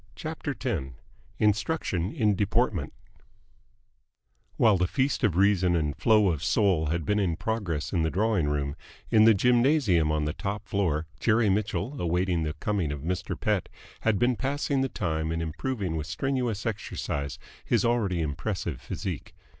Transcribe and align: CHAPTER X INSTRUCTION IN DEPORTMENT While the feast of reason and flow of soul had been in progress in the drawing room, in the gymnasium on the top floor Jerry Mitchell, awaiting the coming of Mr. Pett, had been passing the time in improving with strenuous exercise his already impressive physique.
CHAPTER 0.15 0.55
X 0.59 0.95
INSTRUCTION 1.37 2.11
IN 2.11 2.33
DEPORTMENT 2.35 2.91
While 4.57 4.77
the 4.79 4.87
feast 4.87 5.23
of 5.23 5.35
reason 5.37 5.75
and 5.75 5.95
flow 5.95 6.29
of 6.29 6.43
soul 6.43 6.87
had 6.87 7.05
been 7.05 7.19
in 7.19 7.35
progress 7.35 7.93
in 7.93 8.01
the 8.01 8.09
drawing 8.09 8.47
room, 8.49 8.75
in 9.11 9.25
the 9.25 9.35
gymnasium 9.35 10.11
on 10.11 10.25
the 10.25 10.33
top 10.33 10.67
floor 10.67 11.05
Jerry 11.19 11.51
Mitchell, 11.51 12.01
awaiting 12.01 12.41
the 12.41 12.53
coming 12.53 12.91
of 12.91 13.01
Mr. 13.01 13.39
Pett, 13.39 13.69
had 13.99 14.17
been 14.17 14.35
passing 14.35 14.81
the 14.81 14.89
time 14.89 15.31
in 15.31 15.39
improving 15.39 15.95
with 15.95 16.07
strenuous 16.07 16.65
exercise 16.65 17.37
his 17.63 17.85
already 17.85 18.21
impressive 18.21 18.81
physique. 18.81 19.35